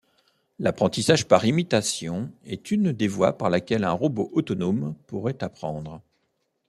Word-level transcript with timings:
L'apprentissage 0.57 1.27
par 1.27 1.45
imitation 1.45 2.31
est 2.43 2.71
une 2.71 2.91
des 2.91 3.07
voies 3.07 3.37
par 3.37 3.51
laquelle 3.51 3.83
un 3.83 3.91
robot 3.91 4.31
autonome 4.33 4.95
pourrait 5.05 5.43
apprendre. 5.43 6.01